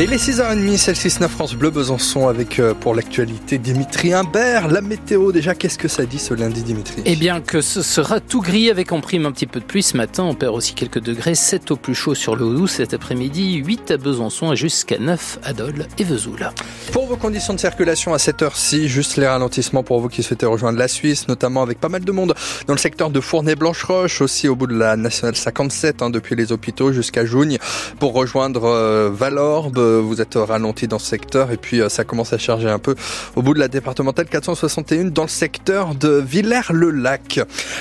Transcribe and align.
Et 0.00 0.08
les 0.08 0.16
6h30, 0.16 0.76
celle 0.76 0.96
6 0.96 1.20
France 1.28 1.54
Bleu 1.54 1.70
Besançon 1.70 2.26
avec 2.26 2.58
euh, 2.58 2.74
pour 2.74 2.96
l'actualité 2.96 3.58
Dimitri 3.58 4.12
Imbert. 4.12 4.66
La 4.66 4.80
météo 4.80 5.30
déjà, 5.30 5.54
qu'est-ce 5.54 5.78
que 5.78 5.86
ça 5.86 6.04
dit 6.04 6.18
ce 6.18 6.34
lundi 6.34 6.64
Dimitri? 6.64 7.00
Eh 7.04 7.14
bien 7.14 7.40
que 7.40 7.60
ce 7.60 7.80
sera 7.80 8.18
tout 8.18 8.40
gris 8.40 8.70
avec 8.70 8.90
en 8.90 9.00
prime 9.00 9.24
un 9.24 9.30
petit 9.30 9.46
peu 9.46 9.60
de 9.60 9.64
pluie 9.64 9.84
ce 9.84 9.96
matin. 9.96 10.24
On 10.24 10.34
perd 10.34 10.52
aussi 10.52 10.74
quelques 10.74 10.98
degrés, 10.98 11.36
7 11.36 11.70
au 11.70 11.76
plus 11.76 11.94
chaud 11.94 12.16
sur 12.16 12.34
le 12.34 12.44
Haut 12.44 12.66
cet 12.66 12.92
après-midi, 12.92 13.62
8 13.64 13.92
à 13.92 13.96
Besançon 13.96 14.52
et 14.52 14.56
jusqu'à 14.56 14.98
9 14.98 15.38
à 15.44 15.52
Dole 15.52 15.86
et 15.96 16.02
Vesoul. 16.02 16.50
Pour 16.90 17.06
vos 17.06 17.16
conditions 17.16 17.54
de 17.54 17.60
circulation 17.60 18.14
à 18.14 18.18
cette 18.18 18.42
heure-ci, 18.42 18.88
juste 18.88 19.16
les 19.16 19.28
ralentissements 19.28 19.84
pour 19.84 20.00
vous 20.00 20.08
qui 20.08 20.24
souhaitez 20.24 20.46
rejoindre 20.46 20.76
la 20.76 20.88
Suisse, 20.88 21.28
notamment 21.28 21.62
avec 21.62 21.78
pas 21.78 21.88
mal 21.88 22.04
de 22.04 22.10
monde 22.10 22.34
dans 22.66 22.74
le 22.74 22.80
secteur 22.80 23.10
de 23.10 23.20
Fournay-Blanche-Roche, 23.20 24.22
aussi 24.22 24.48
au 24.48 24.56
bout 24.56 24.66
de 24.66 24.76
la 24.76 24.96
nationale 24.96 25.36
57, 25.36 26.02
hein, 26.02 26.10
depuis 26.10 26.34
les 26.34 26.50
hôpitaux 26.50 26.92
jusqu'à 26.92 27.24
Jougne, 27.24 27.58
pour 28.00 28.12
rejoindre 28.12 28.64
euh, 28.64 29.08
Valorbe 29.12 29.83
vous 30.02 30.20
êtes 30.20 30.34
ralenti 30.34 30.88
dans 30.88 30.98
ce 30.98 31.06
secteur 31.06 31.50
et 31.50 31.56
puis 31.56 31.80
euh, 31.80 31.88
ça 31.88 32.04
commence 32.04 32.32
à 32.32 32.38
charger 32.38 32.68
un 32.68 32.78
peu 32.78 32.94
au 33.36 33.42
bout 33.42 33.54
de 33.54 33.58
la 33.58 33.68
départementale 33.68 34.26
461 34.26 35.04
dans 35.04 35.22
le 35.22 35.28
secteur 35.28 35.94
de 35.94 36.22
Villers-le-Lac. 36.24 37.38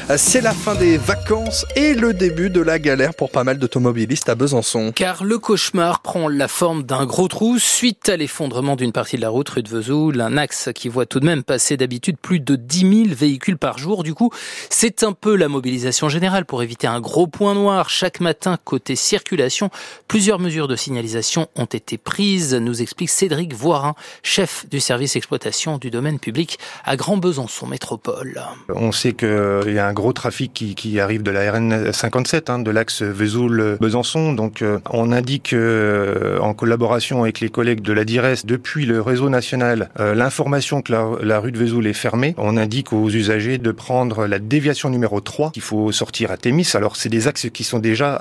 Euh, 0.09 0.15
c'est 0.17 0.41
la 0.41 0.53
fin 0.53 0.75
des 0.75 0.97
vacances 0.97 1.65
et 1.75 1.93
le 1.93 2.13
début 2.13 2.49
de 2.49 2.61
la 2.61 2.79
galère 2.79 3.13
pour 3.13 3.31
pas 3.31 3.43
mal 3.43 3.57
d'automobilistes 3.57 4.29
à 4.29 4.35
Besançon. 4.35 4.91
Car 4.93 5.23
le 5.23 5.39
cauchemar 5.39 6.01
prend 6.01 6.27
la 6.27 6.47
forme 6.47 6.83
d'un 6.83 7.05
gros 7.05 7.27
trou 7.27 7.57
suite 7.59 8.09
à 8.09 8.17
l'effondrement 8.17 8.75
d'une 8.75 8.91
partie 8.91 9.17
de 9.17 9.21
la 9.21 9.29
route 9.29 9.49
rue 9.49 9.63
de 9.63 9.69
Vesoul, 9.69 10.21
un 10.21 10.37
axe 10.37 10.69
qui 10.73 10.89
voit 10.89 11.05
tout 11.05 11.19
de 11.19 11.25
même 11.25 11.43
passer 11.43 11.77
d'habitude 11.77 12.17
plus 12.21 12.39
de 12.39 12.55
10 12.55 13.05
000 13.05 13.15
véhicules 13.15 13.57
par 13.57 13.77
jour. 13.77 14.03
Du 14.03 14.13
coup, 14.13 14.31
c'est 14.69 15.03
un 15.03 15.13
peu 15.13 15.35
la 15.35 15.47
mobilisation 15.47 16.09
générale 16.09 16.45
pour 16.45 16.63
éviter 16.63 16.87
un 16.87 16.99
gros 16.99 17.27
point 17.27 17.53
noir 17.53 17.89
chaque 17.89 18.19
matin 18.19 18.57
côté 18.63 18.95
circulation. 18.95 19.69
Plusieurs 20.07 20.39
mesures 20.39 20.67
de 20.67 20.75
signalisation 20.75 21.47
ont 21.55 21.65
été 21.65 21.92
prise, 21.97 22.53
nous 22.53 22.81
explique 22.81 23.09
Cédric 23.09 23.53
Voirin, 23.53 23.95
chef 24.21 24.65
du 24.69 24.79
service 24.79 25.15
exploitation 25.15 25.77
du 25.77 25.89
domaine 25.89 26.19
public 26.19 26.59
à 26.85 26.95
Grand 26.95 27.17
Besançon 27.17 27.67
Métropole. 27.67 28.41
On 28.69 28.91
sait 28.91 29.13
qu'il 29.13 29.73
y 29.73 29.79
a 29.79 29.87
un 29.87 29.93
gros 29.93 30.13
trafic 30.13 30.53
qui, 30.53 30.99
arrive 30.99 31.23
de 31.23 31.31
la 31.31 31.51
RN 31.51 31.91
57, 31.91 32.49
hein, 32.49 32.59
de 32.59 32.71
l'axe 32.71 33.01
Vesoul-Besançon. 33.01 34.33
Donc 34.33 34.61
euh, 34.61 34.79
on 34.89 35.11
indique 35.11 35.53
euh, 35.53 36.39
en 36.39 36.53
collaboration 36.53 37.23
avec 37.23 37.39
les 37.39 37.49
collègues 37.49 37.81
de 37.81 37.93
la 37.93 38.05
DIRES 38.05 38.45
depuis 38.45 38.85
le 38.85 39.01
réseau 39.01 39.29
national 39.29 39.89
euh, 39.99 40.15
l'information 40.15 40.81
que 40.81 40.93
la, 41.21 41.39
rue 41.39 41.51
de 41.51 41.57
Vesoul 41.57 41.87
est 41.87 41.93
fermée. 41.93 42.35
On 42.37 42.57
indique 42.57 42.93
aux 42.93 43.09
usagers 43.09 43.57
de 43.57 43.71
prendre 43.71 44.27
la 44.27 44.39
déviation 44.39 44.89
numéro 44.89 45.19
3 45.19 45.51
qu'il 45.51 45.61
faut 45.61 45.91
sortir 45.91 46.31
à 46.31 46.37
Thémis. 46.37 46.69
Alors 46.73 46.95
c'est 46.95 47.09
des 47.09 47.27
axes 47.27 47.47
qui 47.51 47.63
sont 47.63 47.79
déjà 47.79 48.15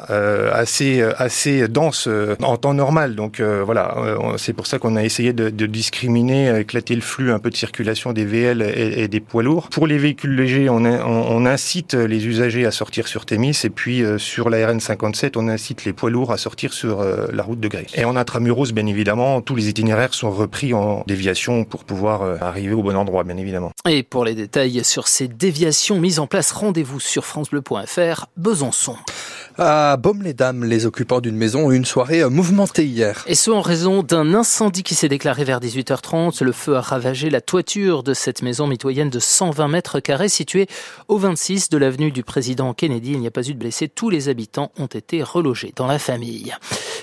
assez 0.53 1.03
assez 1.03 1.69
denses 1.69 2.09
en 2.43 2.57
temps 2.57 2.75
normal. 2.75 3.15
Donc 3.15 3.41
voilà, 3.65 3.97
euh, 3.99 4.37
c'est 4.37 4.53
pour 4.53 4.67
ça 4.67 4.79
qu'on 4.79 4.97
a 4.97 5.05
essayé 5.05 5.33
de, 5.33 5.49
discriminer, 5.67 6.61
éclater 6.61 6.95
le 6.95 7.01
flux 7.01 7.33
un 7.33 7.39
peu 7.39 7.51
de 7.51 7.57
circulation 7.57 8.13
des 8.13 8.25
VL 8.25 8.63
et, 8.63 9.09
des 9.09 9.21
poids 9.21 9.43
lourds. 9.43 9.69
Pour 9.69 9.87
les 9.87 9.99
véhicules 9.99 10.35
légers, 10.35 10.69
on, 10.69 11.47
incite 11.47 11.95
les 11.95 12.27
usagers 12.27 12.67
à 12.67 12.71
sortir 12.71 13.09
sur 13.09 13.27
Thémis 13.27 13.59
et 13.65 13.71
puis 13.71 14.03
euh, 14.03 14.19
sur 14.19 14.49
la 14.49 14.67
RN 14.67 14.81
57, 14.81 15.37
on 15.37 15.49
incite 15.49 15.85
les 15.85 15.93
poids 15.93 16.11
lourds 16.11 16.33
à 16.33 16.37
sortir 16.37 16.73
sur 16.73 17.01
euh, 17.01 17.27
la 17.33 17.43
route 17.43 17.61
de 17.61 17.69
Grès. 17.69 17.87
Et 17.95 18.05
en 18.05 18.17
intramuros, 18.17 18.73
bien 18.73 18.87
évidemment, 18.87 19.41
tous 19.41 19.57
les 19.57 19.69
itinéraires 19.69 20.15
sont 20.15 20.31
repris 20.31 20.73
en 20.75 21.05
déviation 21.07 21.65
pour 21.65 21.85
pouvoir 21.85 22.43
arriver 22.43 22.75
au 22.75 22.83
bon 22.83 22.97
endroit, 22.97 23.25
bien 23.25 23.37
évidemment. 23.37 23.73
Et 23.89 24.03
pour 24.03 24.25
les 24.25 24.35
détails 24.35 24.85
sur 24.85 25.09
ces 25.09 25.29
déviations 25.29 25.99
mises 25.99 26.19
en 26.19 26.27
place, 26.27 26.53
rendez-vous 26.53 27.01
sur 27.01 27.25
francebleu.fr 27.25 28.27
Besançon. 28.37 28.97
À 29.59 29.99
Baume-les-Dames, 29.99 30.65
les 30.65 30.87
occupants 30.87 31.21
d'une 31.21 31.37
maison 31.37 31.67
ont 31.67 31.73
eu 31.73 31.77
une 31.77 31.85
soirée 31.85 32.25
mouvementée 32.29 32.87
hier. 32.87 33.23
Et 33.27 33.35
ce 33.35 33.51
en 33.51 33.61
raison 33.61 34.03
d'un 34.03 34.33
incendie 34.33 34.83
qui 34.83 34.95
s'est 34.95 35.09
déclaré 35.09 35.45
vers 35.45 35.61
18h30. 35.61 36.43
Le 36.43 36.53
feu 36.53 36.77
a 36.77 36.81
ravagé 36.81 37.29
la 37.29 37.41
toiture 37.41 38.03
de 38.03 38.15
cette 38.15 38.43
maison 38.43 38.67
mitoyenne 38.67 39.11
de 39.11 39.19
120 39.19 39.69
mètres 39.69 40.01
carrés 40.01 40.31
située 40.31 40.69
au 41.09 41.19
26 41.19 41.69
de 41.69 41.77
l'avenue 41.77 42.11
du 42.11 42.23
président 42.23 42.73
Kennedy. 42.73 43.13
Il 43.13 43.21
n'y 43.21 43.27
a 43.27 43.31
pas 43.31 43.47
eu 43.47 43.53
de 43.53 43.59
blessés. 43.59 43.89
Tous 43.89 44.09
les 44.09 44.29
habitants 44.31 44.73
ont 44.79 44.87
été 44.87 45.23
relogés 45.23 45.73
dans 45.77 45.87
la 45.87 45.99
famille. 45.99 46.55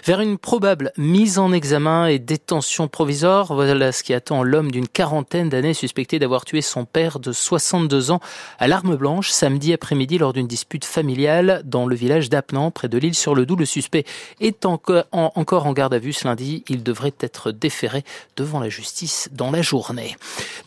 Vers 0.05 0.21
une 0.21 0.37
probable 0.37 0.91
mise 0.97 1.39
en 1.39 1.51
examen 1.51 2.07
et 2.07 2.19
détention 2.19 2.87
provisoire, 2.87 3.53
voilà 3.53 3.91
ce 3.91 4.01
qui 4.03 4.13
attend 4.13 4.43
l'homme 4.43 4.71
d'une 4.71 4.87
quarantaine 4.87 5.49
d'années 5.49 5.73
suspecté 5.73 6.19
d'avoir 6.19 6.45
tué 6.45 6.61
son 6.61 6.85
père 6.85 7.19
de 7.19 7.31
62 7.31 8.11
ans 8.11 8.21
à 8.59 8.67
l'arme 8.67 8.95
blanche 8.95 9.29
samedi 9.29 9.73
après-midi 9.73 10.17
lors 10.17 10.31
d'une 10.31 10.47
dispute 10.47 10.85
familiale 10.85 11.61
dans 11.65 11.85
le 11.85 11.95
village 11.95 12.29
d'Apnan, 12.29 12.71
près 12.71 12.87
de 12.87 12.97
l'île 12.97 13.15
sur 13.15 13.35
le 13.35 13.45
Doubs. 13.45 13.59
Le 13.59 13.65
suspect 13.65 14.05
est 14.39 14.65
encore 14.65 15.05
en 15.11 15.73
garde 15.73 15.93
à 15.93 15.99
vue 15.99 16.13
ce 16.13 16.27
lundi. 16.27 16.63
Il 16.69 16.81
devrait 16.81 17.13
être 17.19 17.51
déféré 17.51 18.03
devant 18.37 18.59
la 18.59 18.69
justice 18.69 19.29
dans 19.33 19.51
la 19.51 19.61
journée. 19.61 20.15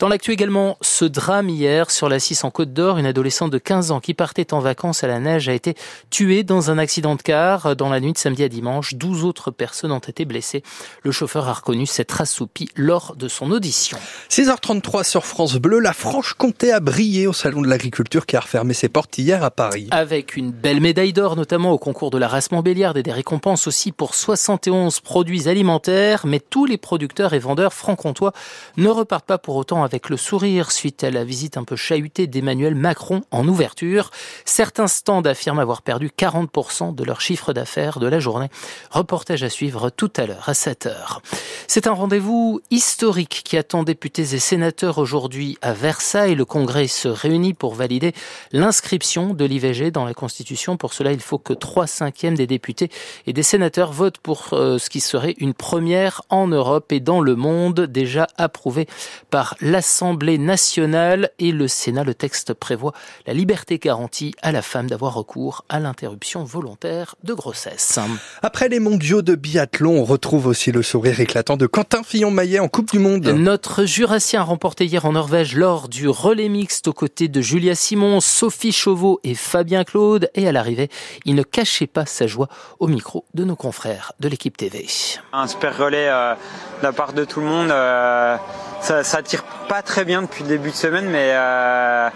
Dans 0.03 0.09
l'actu 0.09 0.33
également, 0.33 0.79
ce 0.81 1.05
drame 1.05 1.49
hier 1.49 1.89
sur 1.93 2.09
la 2.09 2.19
6 2.19 2.43
en 2.43 2.51
Côte 2.51 2.73
d'Or, 2.73 2.99
une 2.99 3.07
adolescente 3.07 3.53
de 3.53 3.59
15 3.59 3.93
ans 3.93 4.01
qui 4.01 4.15
partait 4.15 4.53
en 4.53 4.59
vacances 4.59 5.05
à 5.05 5.07
la 5.07 5.21
neige 5.21 5.49
a 5.49 5.53
été 5.53 5.77
tuée 6.11 6.43
dans 6.43 6.73
un 6.73 6.79
accident 6.79 7.15
de 7.15 7.23
car 7.23 7.77
dans 7.77 7.89
la 7.89 8.01
nuit 8.01 8.13
de 8.13 8.19
samedi 8.19 8.43
à 8.43 8.49
dimanche. 8.49 8.95
12 8.95 9.23
autres 9.25 9.53
personnes 9.53 9.93
ont 9.93 10.01
été 10.01 10.25
blessées. 10.25 10.65
Le 11.05 11.13
chauffeur 11.13 11.49
a 11.49 11.53
reconnu 11.53 11.87
s'être 11.87 12.21
assoupi 12.21 12.69
lors 12.75 13.15
de 13.15 13.29
son 13.29 13.53
audition. 13.53 13.97
6h33 14.29 15.05
sur 15.05 15.25
France 15.25 15.55
Bleu, 15.55 15.79
la 15.79 15.93
Franche-Comté 15.93 16.73
a 16.73 16.81
brillé 16.81 17.29
au 17.29 17.33
Salon 17.33 17.63
de 17.63 17.69
l'Agriculture 17.69 18.27
qui 18.27 18.37
a 18.37 18.41
refermé 18.41 18.75
ses 18.75 18.89
portes 18.89 19.17
hier 19.19 19.45
à 19.45 19.53
Paris. 19.53 19.87
Avec 19.93 20.35
une 20.35 20.51
belle 20.51 20.81
médaille 20.81 21.13
d'or 21.13 21.37
notamment 21.37 21.71
au 21.71 21.79
concours 21.79 22.11
de 22.11 22.19
la 22.19 22.27
race 22.27 22.51
Montbéliard 22.51 22.97
et 22.97 23.05
des 23.05 23.13
récompenses 23.13 23.69
aussi 23.69 23.93
pour 23.93 24.17
71 24.17 24.99
produits 24.99 25.49
alimentaires, 25.49 26.27
mais 26.27 26.41
tous 26.41 26.67
les 26.67 26.77
producteurs 26.77 27.35
et 27.35 27.39
vendeurs 27.39 27.73
franc-comtois 27.73 28.33
ne 28.77 28.89
repartent 28.89 29.27
pas 29.27 29.39
pour 29.39 29.55
autant 29.55 29.85
avec 29.85 29.92
le 30.09 30.17
sourire 30.17 30.73
suite 30.73 31.05
à 31.05 31.11
la 31.11 31.25
visite 31.25 31.57
un 31.57 31.65
peu 31.65 31.77
chahutée 31.77 32.27
d'Emmanuel 32.27 32.75
Macron 32.75 33.23
en 33.31 33.47
ouverture. 33.47 34.11
Certains 34.45 34.89
stands 34.89 35.23
affirment 35.23 35.61
avoir 35.61 35.83
perdu 35.83 36.11
40% 36.17 36.95
de 36.95 37.05
leur 37.05 37.21
chiffre 37.21 37.53
d'affaires 37.53 37.99
de 37.99 38.07
la 38.07 38.19
journée. 38.19 38.49
Reportage 38.91 39.43
à 39.43 39.51
suivre 39.51 39.91
tout 39.91 40.13
à 40.17 40.27
l'heure 40.27 40.49
à 40.49 40.53
7h. 40.53 41.19
C'est 41.67 41.87
un 41.87 41.93
rendez-vous 41.93 42.61
historique 42.71 43.43
qui 43.45 43.57
attend 43.57 43.83
députés 43.83 44.23
et 44.35 44.39
sénateurs 44.39 44.99
aujourd'hui 44.99 45.59
à 45.63 45.73
Versailles. 45.73 46.35
Le 46.35 46.45
Congrès 46.45 46.87
se 46.87 47.09
réunit 47.09 47.55
pour 47.55 47.75
valider 47.75 48.13
l'inscription 48.53 49.35
de 49.35 49.45
l'IVG 49.45 49.91
dans 49.91 50.05
la 50.05 50.15
Constitution. 50.15 50.77
Pour 50.77 50.93
cela, 50.93 51.13
il 51.13 51.21
faut 51.21 51.39
que 51.39 51.53
3 51.53 51.87
cinquièmes 51.87 52.37
des 52.37 52.47
députés 52.47 52.91
et 53.27 53.33
des 53.33 53.43
sénateurs 53.43 53.93
votent 53.93 54.19
pour 54.19 54.51
euh, 54.53 54.79
ce 54.79 54.91
qui 54.91 55.01
serait 55.01 55.35
une 55.39 55.55
première 55.55 56.23
en 56.29 56.47
Europe 56.47 56.93
et 56.93 57.01
dans 57.01 57.21
le 57.21 57.37
monde, 57.37 57.81
déjà 57.81 58.27
approuvé 58.37 58.87
par 59.31 59.57
l'Assemblée 59.73 60.37
nationale 60.37 61.31
et 61.39 61.51
le 61.51 61.67
Sénat. 61.67 62.05
Le 62.05 62.13
texte 62.13 62.53
prévoit 62.53 62.93
la 63.27 63.33
liberté 63.33 63.79
garantie 63.79 64.35
à 64.43 64.53
la 64.53 64.61
femme 64.61 64.87
d'avoir 64.87 65.15
recours 65.15 65.65
à 65.71 65.81
l'interruption 65.81 66.45
volontaire 66.45 67.15
de 67.25 67.33
grossesse. 67.33 67.99
Après 68.43 68.69
les 68.69 68.81
mondiaux 68.81 69.23
de 69.23 69.35
biathlon, 69.35 69.99
on 69.99 70.05
retrouve 70.05 70.47
aussi 70.47 70.73
le 70.73 70.83
sourire 70.83 71.21
éclatant 71.21 71.57
de 71.57 71.67
Quentin 71.67 72.03
Fillon-Maillet 72.03 72.59
en 72.59 72.69
Coupe 72.69 72.93
du 72.93 72.99
Monde. 72.99 73.27
Notre 73.29 73.87
Jurassien 73.87 74.43
a 74.43 74.45
remporté 74.45 74.85
hier 74.85 75.07
en 75.07 75.13
Norvège 75.13 75.57
lors 75.57 75.89
du 75.89 76.07
relais 76.07 76.51
mixte 76.51 76.89
aux 76.89 76.93
côtés 76.93 77.29
de 77.29 77.41
Julia 77.41 77.75
Simon, 77.75 78.21
Sophie 78.21 78.73
Chauveau 78.73 79.21
et 79.25 79.35
Fabien 79.35 79.85
Claude. 79.85 80.29
Et 80.35 80.47
à 80.47 80.53
l'arrivée, 80.53 80.91
il 81.25 81.35
ne 81.35 81.43
cachait 81.43 81.87
pas 81.87 82.05
sa 82.05 82.27
joie 82.27 82.49
au 82.79 82.89
micro 82.89 83.25
de 83.33 83.45
nos 83.45 83.57
confrères 83.57 84.13
de 84.21 84.29
l'équipe 84.29 84.55
TV. 84.55 84.87
Un 85.33 85.47
super 85.47 85.79
relais 85.79 86.09
euh, 86.11 86.35
de 86.83 86.87
la 86.89 86.93
part 86.93 87.13
de 87.13 87.25
tout 87.25 87.41
le 87.41 87.47
monde. 87.47 87.71
Euh, 87.71 88.37
ça, 88.81 89.05
ça 89.05 89.23
tire 89.23 89.45
pas 89.69 89.83
très 89.83 90.05
bien 90.05 90.23
depuis 90.23 90.43
le 90.43 90.49
début 90.49 90.71
de 90.71 90.75
semaine, 90.75 91.07
mais 91.09 91.31
euh, 91.33 92.09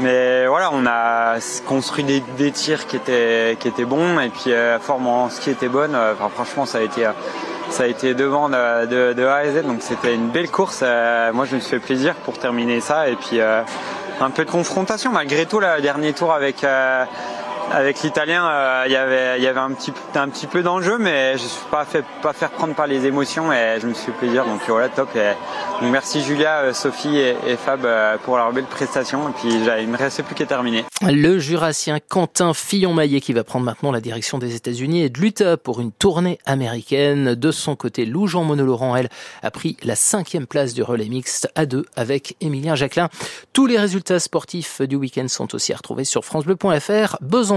mais 0.00 0.46
voilà, 0.46 0.70
on 0.72 0.86
a 0.86 1.36
construit 1.66 2.04
des, 2.04 2.50
tirs 2.52 2.86
qui 2.86 2.96
étaient 2.96 3.56
qui 3.58 3.68
étaient 3.68 3.84
bons 3.84 4.20
et 4.20 4.28
puis 4.28 4.50
la 4.50 4.78
forme 4.78 5.08
en 5.08 5.28
ski 5.30 5.50
était 5.50 5.68
bonne. 5.68 5.96
Enfin, 5.96 6.30
franchement, 6.32 6.64
ça 6.64 6.78
a 6.78 6.80
été 6.82 7.08
ça 7.70 7.84
a 7.84 7.86
été 7.86 8.14
devant 8.14 8.48
de, 8.48 9.12
de, 9.12 9.26
A 9.26 9.36
à 9.36 9.46
Z, 9.46 9.62
donc 9.62 9.78
c'était 9.80 10.14
une 10.14 10.28
belle 10.28 10.50
course. 10.50 10.82
moi, 11.32 11.44
je 11.44 11.56
me 11.56 11.60
suis 11.60 11.70
fait 11.70 11.78
plaisir 11.78 12.14
pour 12.24 12.38
terminer 12.38 12.80
ça 12.80 13.08
et 13.08 13.16
puis 13.16 13.40
un 13.40 14.30
peu 14.30 14.44
de 14.44 14.50
confrontation 14.50 15.10
malgré 15.10 15.46
tout. 15.46 15.60
le 15.60 15.80
dernier 15.80 16.12
tour 16.12 16.32
avec 16.32 16.64
avec 17.72 18.02
l'italien, 18.02 18.46
euh, 18.46 18.84
il 18.86 18.92
y 18.92 18.96
avait, 18.96 19.40
y 19.40 19.46
avait 19.46 19.60
un 19.60 19.72
petit, 19.72 19.92
un 20.14 20.28
petit 20.28 20.46
peu 20.46 20.62
d'enjeu, 20.62 20.98
mais 20.98 21.36
je 21.38 21.44
ne 21.44 21.48
suis 21.48 21.66
pas 21.70 21.84
fait, 21.84 22.04
pas 22.22 22.32
faire 22.32 22.50
prendre 22.50 22.74
par 22.74 22.86
les 22.86 23.06
émotions 23.06 23.52
et 23.52 23.78
je 23.80 23.86
me 23.86 23.94
suis 23.94 24.06
fait 24.06 24.18
plaisir. 24.18 24.44
Donc 24.44 24.60
voilà, 24.68 24.88
top. 24.88 25.08
Et, 25.16 25.32
merci 25.82 26.22
Julia, 26.22 26.58
euh, 26.60 26.72
Sophie 26.72 27.18
et, 27.18 27.56
Fab 27.56 27.84
euh, 27.84 28.16
pour 28.18 28.36
leur 28.36 28.52
belle 28.52 28.64
prestation. 28.64 29.28
Et 29.28 29.32
puis 29.32 29.48
il 29.52 29.64
ne 29.64 29.86
me 29.86 29.96
restait 29.96 30.22
plus 30.22 30.34
qu'à 30.34 30.46
terminer. 30.46 30.84
Le 31.02 31.38
jurassien 31.38 31.98
Quentin 32.00 32.54
Fillon-Maillet 32.54 33.20
qui 33.20 33.32
va 33.32 33.44
prendre 33.44 33.64
maintenant 33.64 33.92
la 33.92 34.00
direction 34.00 34.38
des 34.38 34.54
États-Unis 34.54 35.02
et 35.02 35.08
de 35.08 35.18
l'Utah 35.20 35.56
pour 35.56 35.80
une 35.80 35.92
tournée 35.92 36.38
américaine. 36.46 37.34
De 37.34 37.50
son 37.50 37.76
côté, 37.76 38.04
Lou 38.04 38.26
Jean 38.26 38.44
Monod-Laurent, 38.44 38.96
elle, 38.96 39.08
a 39.42 39.50
pris 39.50 39.76
la 39.82 39.96
cinquième 39.96 40.46
place 40.46 40.74
du 40.74 40.82
relais 40.82 41.08
mixte 41.08 41.48
à 41.54 41.66
deux 41.66 41.86
avec 41.96 42.36
Émilien 42.40 42.74
Jacquelin. 42.74 43.08
Tous 43.52 43.66
les 43.66 43.78
résultats 43.78 44.20
sportifs 44.20 44.80
du 44.82 44.96
week-end 44.96 45.26
sont 45.28 45.54
aussi 45.54 45.72
à 45.72 45.76
retrouver 45.76 46.04
sur 46.04 46.24
francebleu.fr. 46.24 47.16
Besançon. 47.20 47.53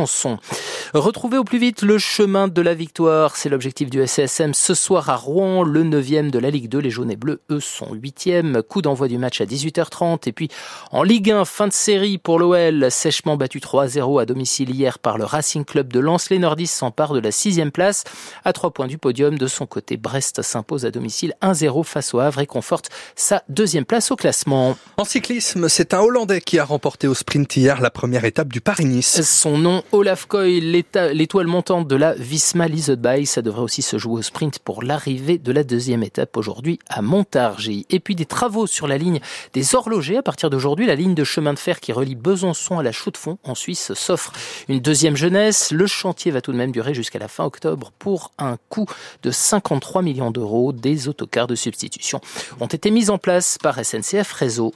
Retrouver 0.94 1.38
au 1.38 1.44
plus 1.44 1.58
vite 1.58 1.82
le 1.82 1.98
chemin 1.98 2.48
de 2.48 2.62
la 2.62 2.74
victoire, 2.74 3.36
c'est 3.36 3.50
l'objectif 3.50 3.90
du 3.90 4.06
SSM 4.06 4.54
ce 4.54 4.74
soir 4.74 5.10
à 5.10 5.16
Rouen, 5.16 5.64
le 5.64 5.84
9e 5.84 6.30
de 6.30 6.40
la 6.40 6.50
Ligue 6.50 6.70
2. 6.70 6.80
Les 6.80 6.90
jaunes 6.90 7.12
et 7.12 7.16
bleus, 7.16 7.42
eux, 7.52 7.60
sont 7.60 7.94
8e. 7.94 8.62
Coup 8.62 8.82
d'envoi 8.82 9.08
du 9.08 9.18
match 9.18 9.42
à 9.42 9.46
18h30. 9.46 10.28
Et 10.28 10.32
puis, 10.32 10.50
en 10.92 11.04
Ligue 11.04 11.32
1, 11.32 11.46
fin 11.46 11.68
de 11.68 11.74
série 11.74 12.18
pour 12.18 12.40
l'OL, 12.40 12.92
sèchement 12.92 13.38
battu 13.38 13.60
3-0 13.60 14.22
à 14.22 14.26
domicile 14.26 14.70
hier 14.70 15.00
par 15.00 15.18
le 15.18 15.26
Racing 15.26 15.66
Club 15.66 15.92
de 15.92 16.00
Lens. 16.00 16.30
Les 16.30 16.40
Nordistes 16.40 16.76
s'emparent 16.76 17.14
de 17.14 17.20
la 17.20 17.32
sixième 17.32 17.72
place 17.72 18.04
à 18.46 18.54
trois 18.54 18.72
points 18.72 18.88
du 18.88 18.98
podium. 18.98 19.38
De 19.38 19.48
son 19.48 19.66
côté, 19.66 19.98
Brest 19.98 20.42
s'impose 20.42 20.86
à 20.86 20.92
domicile 20.92 21.34
1-0 21.42 21.84
face 21.84 22.14
au 22.14 22.20
Havre 22.20 22.40
et 22.40 22.48
conforte 22.48 22.90
sa 23.16 23.44
deuxième 23.50 23.86
place 23.86 24.12
au 24.12 24.16
classement. 24.16 24.78
En 24.98 25.06
cyclisme, 25.06 25.70
c'est 25.70 25.94
un 25.94 26.00
Hollandais 26.00 26.42
qui 26.42 26.60
a 26.60 26.66
remporté 26.66 27.08
au 27.08 27.14
sprint 27.14 27.56
hier 27.56 27.82
la 27.82 27.90
première 27.90 28.26
étape 28.26 28.52
du 28.52 28.62
Paris-Nice. 28.62 29.22
Son 29.22 29.58
nom, 29.58 29.84
Olaf 29.94 30.26
Koy, 30.26 30.60
l'étoile 30.60 31.48
montante 31.48 31.88
de 31.88 31.96
la 31.96 32.14
Visma 32.14 32.68
Leased 32.68 33.26
Ça 33.26 33.42
devrait 33.42 33.62
aussi 33.62 33.82
se 33.82 33.98
jouer 33.98 34.20
au 34.20 34.22
sprint 34.22 34.60
pour 34.60 34.84
l'arrivée 34.84 35.38
de 35.38 35.52
la 35.54 35.64
deuxième 35.64 36.04
étape 36.04 36.36
aujourd'hui 36.36 36.78
à 36.90 37.02
Montargis. 37.02 37.86
Et 37.90 38.02
puis 38.02 38.14
des 38.14 38.26
travaux 38.26 38.68
sur 38.68 38.88
la 38.88 38.98
ligne 38.98 39.22
des 39.54 39.76
horlogers. 39.76 40.18
À 40.18 40.22
partir 40.22 40.50
d'aujourd'hui, 40.50 40.86
la 40.88 40.96
ligne 40.96 41.16
de 41.16 41.24
chemin 41.24 41.54
de 41.54 41.60
fer 41.60 41.80
qui 41.80 41.94
relie 41.94 42.16
Besançon 42.16 42.80
à 42.80 42.84
la 42.84 42.92
chaux 42.92 43.12
fond 43.16 43.38
en 43.46 43.56
Suisse 43.56 43.94
s'offre 43.94 44.34
une 44.68 44.82
deuxième 44.82 45.16
jeunesse. 45.16 45.72
Le 45.72 45.88
chantier 45.88 46.32
va 46.32 46.42
tout 46.42 46.52
de 46.52 46.58
même 46.58 46.74
durer 46.74 46.94
jusqu'à 46.94 47.20
la 47.20 47.30
fin 47.30 47.46
octobre 47.46 47.94
pour 47.98 48.32
un 48.38 48.58
coût 48.68 48.88
de 49.24 49.32
53 49.32 50.02
millions 50.02 50.32
d'euros. 50.32 50.74
Des 50.74 51.08
autocars 51.08 51.48
de 51.48 51.56
substitution 51.56 52.20
ont 52.60 52.68
été 52.68 52.92
mis 52.92 53.10
en 53.10 53.18
place 53.18 53.58
par 53.62 53.84
SNCF 53.84 54.34
Réseau. 54.34 54.74